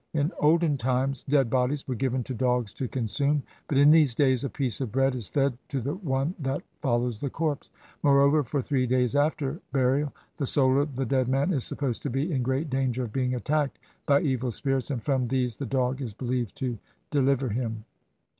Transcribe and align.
In 0.15 0.31
olden 0.39 0.77
times 0.77 1.21
dead 1.23 1.51
bodies 1.51 1.87
were 1.87 1.93
given 1.93 2.23
to 2.23 2.33
dogs 2.33 2.73
to 2.73 2.87
consume; 2.87 3.43
but 3.67 3.77
in 3.77 3.91
these 3.91 4.15
days 4.15 4.43
a 4.43 4.49
piece 4.49 4.81
of 4.81 4.91
bread 4.91 5.13
is 5.13 5.27
fed 5.29 5.55
to 5.69 5.79
the 5.79 5.93
one 5.93 6.33
that 6.39 6.63
fol 6.81 7.01
lows 7.01 7.19
the 7.19 7.29
corpse. 7.29 7.69
Moreover, 8.01 8.41
for 8.43 8.63
three 8.63 8.87
days 8.87 9.15
after 9.15 9.61
burial 9.71 10.11
the 10.37 10.47
soul 10.47 10.81
of 10.81 10.95
the 10.95 11.05
dead 11.05 11.27
man 11.27 11.53
is 11.53 11.65
supposed 11.65 12.01
to 12.01 12.09
be 12.09 12.31
in 12.31 12.41
great 12.41 12.67
danger 12.67 13.03
of 13.03 13.13
being 13.13 13.35
attacked 13.35 13.77
by 14.07 14.21
evil 14.21 14.49
spirits, 14.49 14.89
and 14.89 15.03
from 15.03 15.27
these 15.27 15.57
the 15.57 15.67
dog 15.67 16.01
is 16.01 16.15
believed 16.15 16.55
to 16.55 16.79
deliver 17.11 17.49
him. 17.49 17.85